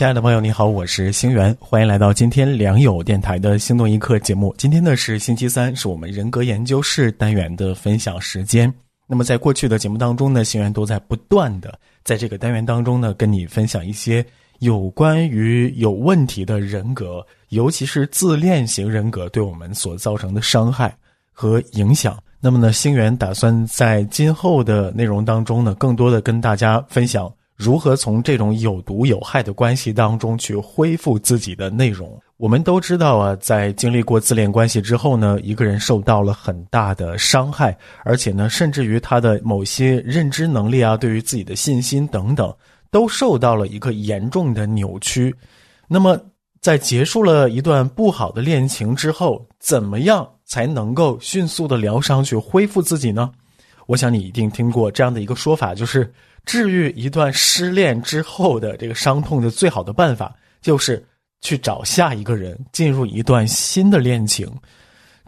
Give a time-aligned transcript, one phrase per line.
[0.00, 4.54] 亲爱的朋友，你好，我是星源，欢迎来到今天良友电台的心动一刻节目。
[4.56, 8.72] 今天呢是星期三，是我们人格研究室单元的分享时间。
[9.06, 14.24] 那么在过去的节目当中呢，星源都在不断的在这个单元当中呢，跟你分享一些
[14.60, 20.96] 有关于有问题的人格，尤其是自恋型人格对我们所造成的伤害
[21.30, 22.18] 和影响。
[22.40, 27.30] 那么呢，星源打算在今后的内容当中呢，更多的跟大家分享。
[27.60, 32.18] 如何从这种有毒有害的关系当中去恢复自己的内容？
[32.38, 42.50] 我们都知道啊，在经历过自恋关系之后呢，一个人受到了很大的伤害，而且呢，甚至于他的某些认知能力啊，对于自己的信心等等，
[42.90, 45.34] 都受到了一个严重的扭曲。
[45.86, 46.18] 那么，
[46.62, 53.30] 在结束了一段不好的恋情之后，怎么样才能够迅速的疗伤去恢复自己呢？
[53.86, 56.10] 我想你一定听过这样的一个说法，就是。
[56.46, 61.04] 治愈一段失恋之后的这个伤痛的最好的办法，就是
[61.40, 64.50] 去找下一个人，进入一段新的恋情。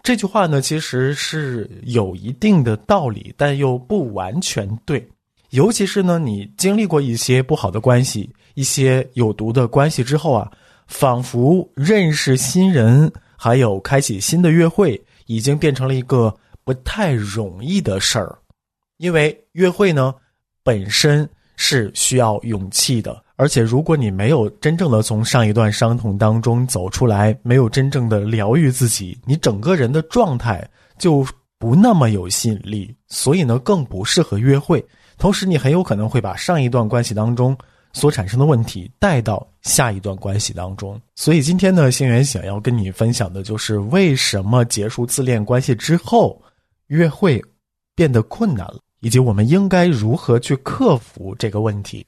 [0.03, 5.07] 这句话呢，其实是有一定的道理，但又不完全对。
[5.51, 10.51] 尤其是呢，你经历过一些不好的关系、一些有毒的关系之后啊，
[10.89, 18.37] 仿佛认识新人，还有开启新的约会，已经变成了一个不太容易的事儿。
[18.97, 20.13] 因为约会呢。
[20.65, 31.27] 本身是需要勇气的，而且如果你没有真正的从上一段伤痛当中走出来，没有真正的疗愈自己，你整个人的状态就
[31.59, 34.85] 不那么有吸引力，所以呢，更不适合约会。
[35.19, 37.57] 同时，你很有可能会把上一段关系当中
[37.93, 41.01] 所产生的问题带到下一段关系当中。
[41.15, 46.43] 所以，今天呢，星源想要跟你分享的就是为什么结束自恋关系之后，
[46.89, 47.41] 约会
[47.95, 48.81] 变得困难了。
[49.03, 52.07] 以及我们应该如何去克服这个问题？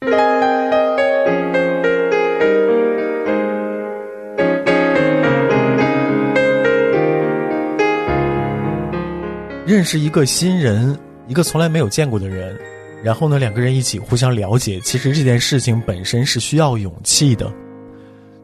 [9.66, 10.96] 认识一个新人，
[11.26, 12.56] 一个从来没有见过的人，
[13.02, 14.78] 然后呢，两个人一起互相了解。
[14.78, 17.52] 其实这件事情本身是需要勇气的。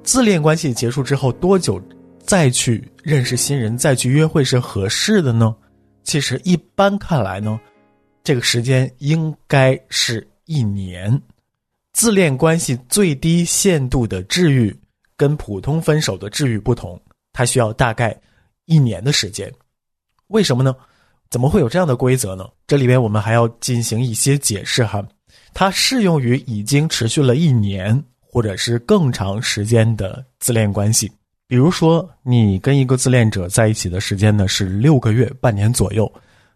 [0.03, 1.81] 自恋关系结束之后多久
[2.19, 5.55] 再去认识新人、再去约会是合适的呢？
[6.03, 7.61] 其实一般看来呢。
[8.23, 11.21] 这个时间应该是一年。
[11.93, 14.75] 自恋关系最低限度的治愈
[15.17, 17.01] 跟普通分手的治愈不同，
[17.33, 18.19] 它需要大概
[18.67, 19.53] 一年的时间。
[20.29, 20.75] 为什么呢？
[21.29, 22.49] 怎么会有这样的规则呢？
[22.67, 25.05] 这里边我们还要进行一些解释哈。
[25.53, 31.11] 它适用于已经持续了一年或者是更长时间的自恋关系。
[31.47, 36.11] 比如说，你跟一个自恋者在一起的时间呢是六个月、半年左右，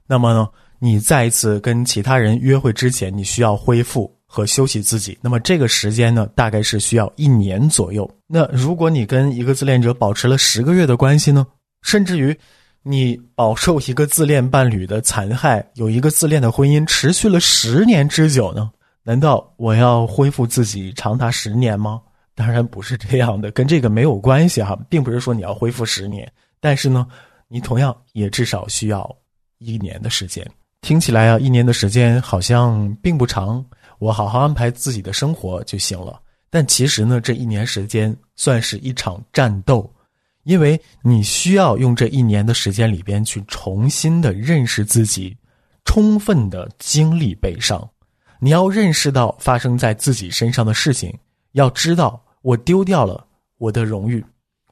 [0.07, 0.49] 那么呢？
[0.85, 5.17] 你再一次跟其他人约会之前，你需要恢复和休息自己。
[5.23, 8.07] 那么这个时间呢，大概是需要一年左右。
[8.27, 11.47] 那如果你跟一个自恋者保持了十个月的关系呢，
[11.81, 12.39] 甚至于
[12.83, 18.71] 你饱受一个自恋伴侣的残害，有一个自恋的婚姻持续了十年之久呢？
[19.05, 21.99] 难道我要恢复自己长达十年吗？
[22.35, 26.31] 当然不是这样的，跟这个没有关系哈，并不是说你要恢复十年，
[26.61, 27.07] 但是呢，
[27.49, 29.17] 你同样也至少需要
[29.57, 30.47] 一年的时间。
[30.85, 33.65] 听起来啊，一年的时间好像并不长，
[33.99, 36.21] 我好好安排自己的生活就行了。
[36.51, 39.91] 但其实呢，这一年时间算是一场战斗，
[40.43, 45.35] 因为你需要用这一年的时间里边去重新的认识自己，
[45.87, 47.89] 充分的经历悲伤。
[48.39, 51.19] 你要认识到发生在自己身上的事情，
[51.53, 53.27] 要知道我丢掉了
[53.57, 54.23] 我的荣誉，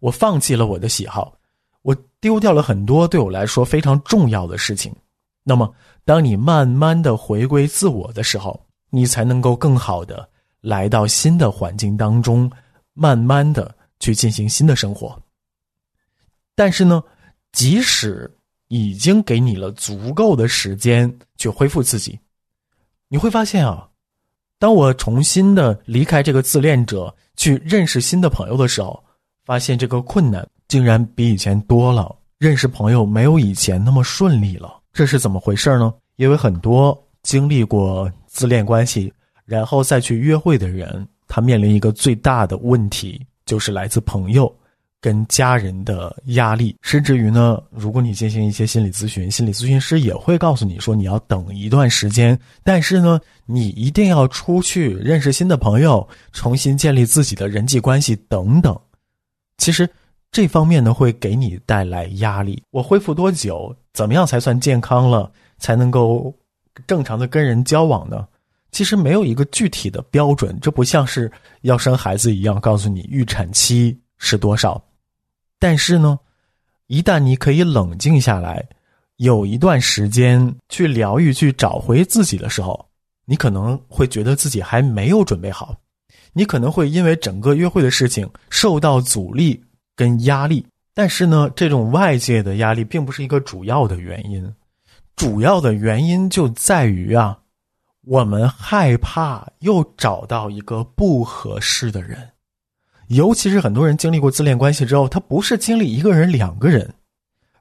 [0.00, 1.32] 我放弃了我的喜好，
[1.80, 4.94] 我丢掉了很多对我来说非常重要的事情。
[5.42, 5.74] 那么。
[6.04, 10.28] 当你慢慢的回归自我的时候，你才能够更好的
[10.60, 12.50] 来到新的环境当中，
[12.92, 15.16] 慢慢的去进行新的生活。
[16.54, 17.02] 但是呢，
[17.52, 18.30] 即使
[18.68, 22.18] 已经给你了足够的时间去恢复自己，
[23.08, 23.88] 你会发现啊，
[24.58, 29.02] 当我重新的离开这个自恋者，去认识新的朋友的时候，
[29.44, 34.81] 发现这个困难竟然比以前多了，认识朋友没有以前那么顺利了。
[34.92, 35.92] 这是怎么回事呢？
[36.16, 39.12] 因为很多经历过自恋关系，
[39.44, 44.54] 然后再去约会的人，他面临一个最大的问题，就是来自朋友
[45.00, 58.78] 跟家人的压力，甚至于呢，如果你进行一些心理咨询，心理咨询师也会告诉你说你要等一段时间，但是呢，你一定要出去认识新的朋友，重新建立自己的人际关系等等。
[59.58, 59.88] 其实
[60.32, 62.62] 这方面呢，会给你带来压力。
[62.70, 63.76] 我恢复多久？
[63.92, 65.30] 怎么样才算健康了？
[65.58, 66.34] 才能够
[66.86, 68.26] 正常的跟人交往呢？
[68.70, 71.30] 其实没有一个具体的标准，这不像是
[71.60, 74.82] 要生孩子一样，告诉你预产期是多少。
[75.58, 76.18] 但是呢，
[76.86, 78.66] 一旦你可以冷静下来，
[79.18, 82.88] 有一段时间去疗愈、去找回自己的时候，
[83.26, 85.76] 你可能会觉得自己还没有准备好，
[86.32, 89.62] 你可能会因为整个约会的事情受到阻力
[89.96, 90.66] 跟压力。
[90.94, 94.54] 但是呢，这种外界的压力并不是一个主要的原因，
[95.16, 97.38] 主要的原因就在于啊，
[98.04, 102.28] 我们害怕又找到一个不合适的人。
[103.08, 106.94] 尤其是很多人经历过自恋关系之后，他不是经历一个人、两个人，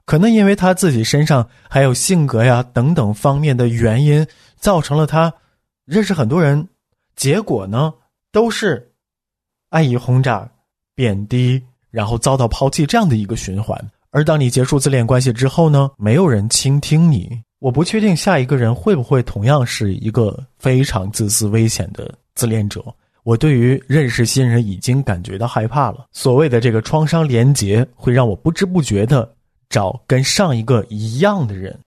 [0.04, 4.26] 可能因为他自己身上还有性格呀等等方面的原因，
[4.56, 5.32] 造成了他
[5.84, 6.68] 认识很多人，
[7.16, 7.92] 结果呢
[8.30, 8.92] 都是
[9.70, 10.50] 爱意轰炸、
[10.94, 11.62] 贬低，
[11.92, 13.78] 然后遭到抛弃这样的一个循环。
[14.10, 17.30] 而当你结束自恋关系之后呢，没有人倾听你，
[17.60, 22.84] 我不确定下一个人会不会同样是一个非常自私、危险的自恋者。
[23.22, 26.06] 我对于认识新人已经感觉到害怕了。
[26.10, 29.32] 所谓的这个创伤连结，会让我不知不觉的
[29.68, 31.78] 找跟上一个一样的人。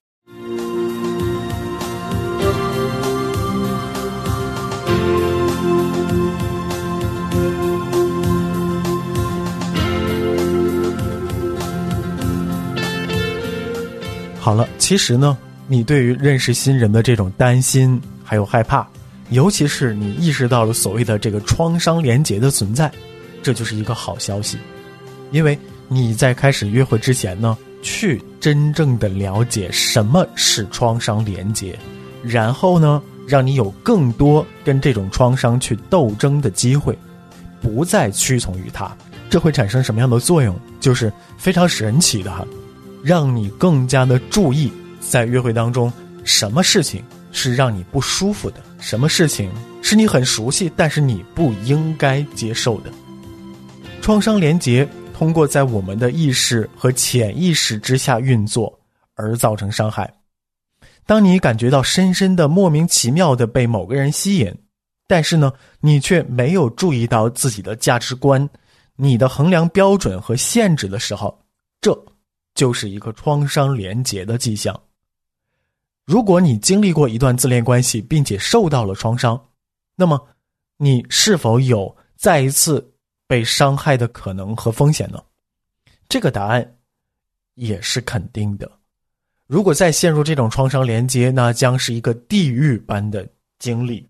[14.86, 15.36] 其实呢，
[15.66, 18.86] 你对于认识新人的这种担心还有害怕。
[19.30, 22.88] 尤其是你意识到了所谓的这个创伤连结的存在，
[23.42, 24.56] 这就是一个好消息，
[25.32, 31.76] 因为你在开始约会之前呢，去真正的了解什么是创伤连结，
[32.22, 36.96] 然后呢，让你有更多跟这种创伤去斗争的机会，
[37.60, 38.96] 不再屈从于它，
[39.28, 40.56] 这会产生什么样的作用？
[40.78, 42.46] 就是非常神奇的哈，
[43.02, 45.92] 让你更加的注意在约会当中
[46.24, 47.02] 什么事情。
[47.38, 49.50] 是让你不舒服的，什么事情
[49.82, 52.90] 是你很熟悉，但是你不应该接受的？
[54.00, 58.72] 创伤连结通过在我们的意识和潜意识之下运作
[59.16, 60.10] 而造成伤害。
[61.04, 64.50] 当你感觉到深深的莫名其妙的被某个人吸引，
[65.06, 68.48] 但是呢，你却没有注意到自己的价值观、
[68.96, 71.38] 你的衡量标准和限制的时候，
[71.82, 71.92] 这
[72.56, 74.78] 就是一个创伤连结的迹象。
[76.04, 79.40] 如果你经历过一段自恋关系，并且受到了创伤，
[79.94, 80.20] 那么
[80.76, 82.92] 你是否有再一次
[83.26, 85.22] 被伤害的可能和风险呢？
[86.08, 86.76] 这个答案
[87.54, 88.70] 也是肯定的。
[89.46, 94.08] 如果再陷入这种创伤连接，那将是一个地狱般的经历。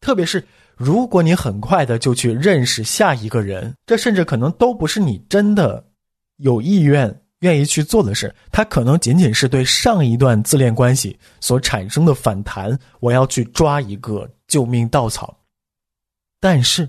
[0.00, 0.44] 特别是
[0.76, 5.88] 如果你很快的就去认识下一个人，这甚至可能都不是你真的
[6.36, 7.22] 有意愿。
[7.46, 12.76] 愿意去做的事，他可能仅仅是对上一段自恋关系所产生的反弹。
[12.98, 15.38] 我要去抓一个救命稻草。
[16.40, 16.88] 但是，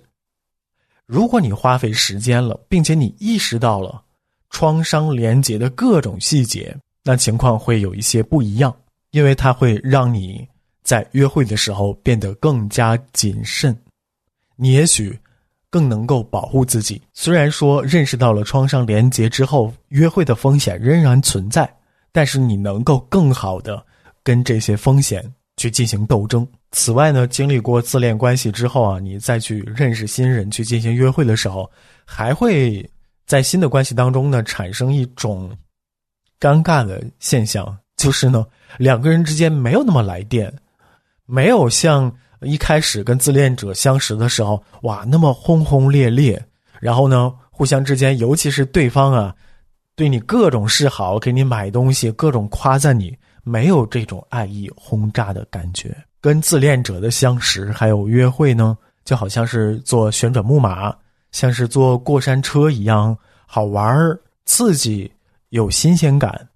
[1.05, 4.03] 如果你花费时间了，并且你意识到了
[4.49, 8.75] 创伤连结的各种细节，那情况会有一些不一样，
[9.11, 10.47] 因为它会让你
[10.81, 13.79] 在约会的时候变得更加谨慎。
[14.55, 15.15] 你也许。
[15.69, 17.01] 更能够保护自己。
[17.13, 21.69] 虽然说认识到了创伤连结之后，约会的风险仍然存在，
[22.11, 23.85] 但是你能够更好的
[24.23, 25.23] 跟这些风险
[25.57, 26.47] 去进行斗争。
[26.71, 31.69] 此外呢，经历过自恋关系之后啊，你再去认识新人去进行约会的时候，
[32.05, 32.89] 还会
[33.25, 35.49] 在新的关系当中呢产生一种
[36.39, 38.45] 尴尬的现象，就是呢
[38.77, 40.53] 两个人之间没有那么来电，
[41.25, 42.13] 没有像。
[42.41, 46.43] 一开始跟自恋者相识的时候，哇，那么轰轰烈烈，
[46.79, 49.35] 然后呢，互相之间，尤其是对方啊，
[49.95, 55.95] 对你各种示好，给你买东西，各种夸赞你，没有这种爱意轰炸的感觉。
[56.19, 60.93] 跟自恋者的相识还有约会呢，就好像是坐旋转木马，
[61.31, 63.95] 像是坐过山车一样，好玩
[64.45, 65.11] 刺激，
[65.49, 66.47] 有新鲜感。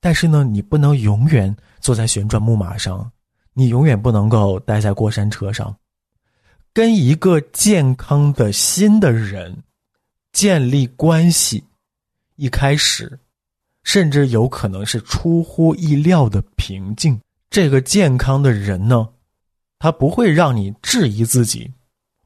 [0.00, 3.10] 但是呢，你不能永远坐在旋转木马上。
[3.58, 5.74] 你永远不能够待在过山车上，
[6.74, 9.56] 跟一个健康的新的人
[10.30, 11.64] 建立关系，
[12.34, 13.18] 一开始，
[13.82, 17.18] 甚至有可能是出乎意料的平静。
[17.48, 19.08] 这个健康的人呢，
[19.78, 21.72] 他不会让你质疑自己，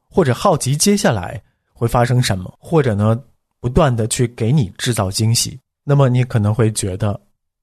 [0.09, 3.17] 或者好奇接下来会发生什么，或者呢，
[3.61, 7.17] 不断的去给你制造惊喜，那么你可能会觉得，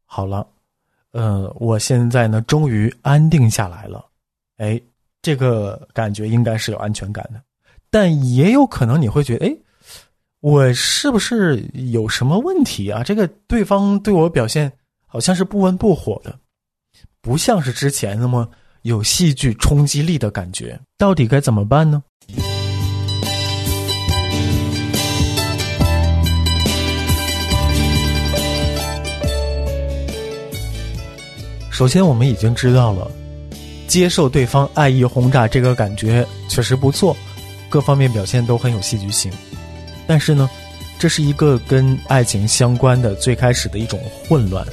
[0.07, 0.49] 好了，
[1.13, 4.05] 呃，我现在呢终于安定下来了，
[4.59, 4.81] 哎，
[5.23, 7.41] 这个感觉应该是有安全感的，
[7.91, 9.57] 但也有可能你会觉得，哎，
[10.41, 13.03] 我是不是有什么问题啊？
[13.03, 14.71] 这个对方对我表现
[15.07, 16.39] 好像是不温不火的，
[17.21, 18.49] 不像是之前那么
[18.83, 22.03] 有戏剧冲击力的感觉，到底该怎么办呢？
[31.79, 33.09] 首先，我们已经知道了，
[33.87, 37.17] 接受对方爱意轰炸这个感觉确实不错，
[37.69, 39.31] 各方面表现都很有戏剧性。
[40.05, 40.51] 但是呢，
[40.99, 44.67] 这是一个跟爱情相关的最开始的一种混乱。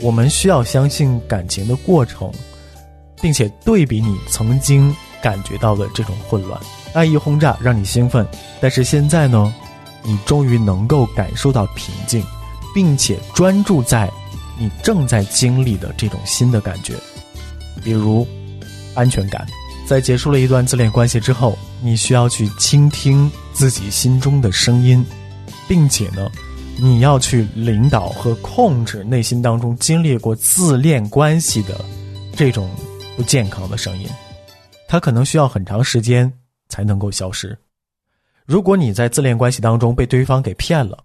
[0.00, 2.32] 我们需要相信感情的过程，
[3.20, 4.92] 并且对比你曾经
[5.22, 6.60] 感觉到的这种混乱。
[6.94, 8.26] 爱意轰炸让你兴奋，
[8.60, 9.54] 但是现在呢，
[10.02, 12.24] 你终于能够感受到平静，
[12.74, 14.10] 并且专注在。
[14.58, 16.94] 你正在经历的这种新的感觉，
[17.82, 18.26] 比如
[18.94, 19.46] 安全感。
[19.84, 25.04] 在结束了一段自恋关系之后，你需要去倾听自己心中的声音，
[25.68, 26.30] 并且呢，
[26.78, 31.84] 你要去领导和控制内心当中经历过自恋关系的
[32.36, 32.70] 这种
[33.16, 34.08] 不健康的声音。
[34.88, 36.32] 它可能需要很长时间
[36.68, 37.58] 才能够消失。
[38.46, 40.98] 如果你在自恋关系当中被对方给骗了，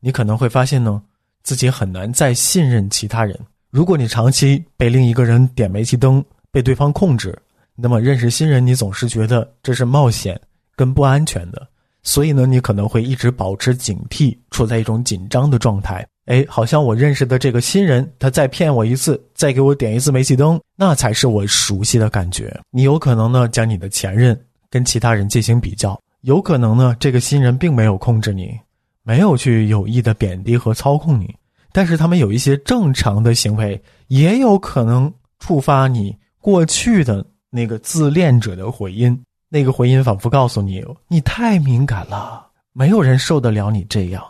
[0.00, 1.02] 你可能会发现呢。
[1.46, 3.38] 自己很难再信任其他人。
[3.70, 7.38] 如果你长期被另一个人点煤气灯，被对方控制，
[7.76, 10.38] 那么认识新人，你总是觉得这是冒险
[10.74, 11.64] 跟不安全的。
[12.02, 16.04] 所以呢，你可能会一直保持警惕，处在一种紧张的状态。
[16.24, 22.60] 哎，好像我认识的这个新人，他再骗我一次，再给我点一次煤气灯，那才是我熟悉的感觉。
[22.72, 24.36] 你有可能呢，将你的前任
[24.68, 28.58] 跟其他人进行比较，有可能呢，这个新人并没有控制你。
[29.08, 31.32] 没有去有意的贬低和操控你，
[31.70, 39.16] 但是他们有一些正常的行为，也有可能触发你过去的那个自恋者的回音。
[39.48, 44.20] 那个回音仿佛告诉你，你太敏感了，没有人受得了你这样。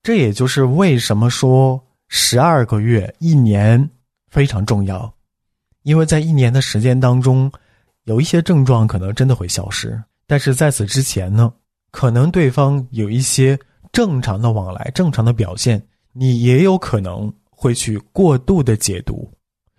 [0.00, 3.90] 这也就是为什么说十二个月、一年
[4.30, 5.12] 非常重要，
[5.82, 7.50] 因为在一年的时间当中，
[8.04, 11.52] 有一些症状可能真的会消失，但是在此之前呢，
[11.90, 13.58] 可能对方有一些。
[13.92, 15.82] 正常的往来，正常的表现，
[16.12, 19.28] 你也有可能会去过度的解读。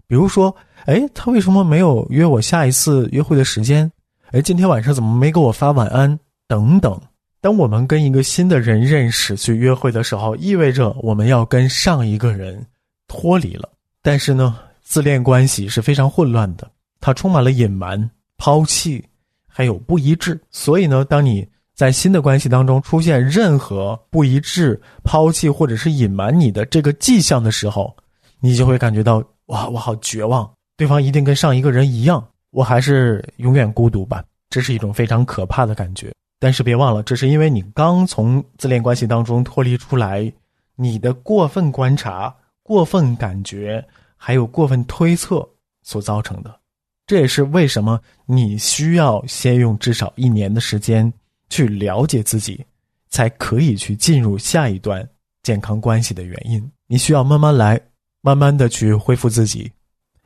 [0.08, 0.54] 比如说，
[0.86, 3.90] 哎，他为什么没有约我下一次约会的时间？
[4.32, 6.20] 哎，今天晚上怎么没给我发晚安？
[6.48, 7.00] 等等。
[7.40, 12.66] 当我们跟一个新的人认识去约会的时候，意味着我们要跟上一个人
[13.08, 13.70] 脱离了。
[14.02, 19.04] 但是呢，自恋关系是非常混乱的，它充满了隐瞒、抛弃，
[19.48, 20.40] 还有不一致。
[20.52, 21.48] 所以呢，当你。
[21.76, 27.96] 在新的关系当中出现任何不一致、抛弃或者是隐瞒你的这个迹象的时候，
[28.40, 34.24] 你就会感觉到哇，我好绝望，对方一定跟上一个人一样，我还是永远孤独吧。
[34.50, 36.14] 这是一种非常可怕的感觉。
[36.40, 40.32] 但是别忘了，这是因为你刚从自恋关系当中脱离出来，
[40.76, 43.84] 你的过分观察、过分感觉
[44.18, 45.48] 还有过分推测
[45.84, 46.60] 所造成的。
[47.08, 51.12] 这也是为什么你需要先用至少一年的时间。
[51.52, 52.66] 去了解自己，
[53.10, 55.08] 才可以去进入下一段
[55.44, 56.72] 健康关系的原因。
[56.88, 57.80] 你需要慢慢来，
[58.22, 59.70] 慢慢的去恢复自己。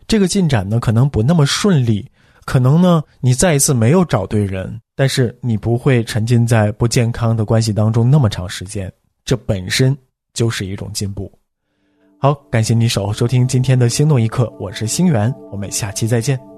[0.08, 2.08] 这个进展呢，可能不那么顺利，
[2.46, 8.92] 可能呢，你再一次没有找对人，但是你不会沉浸在不健康的关系当中那么长时间。
[9.26, 9.98] 这本身
[10.34, 11.32] 就是一种进步。
[12.20, 16.55] 好，感谢你守候收听今天的心动一刻，我是星源，我们下期再见。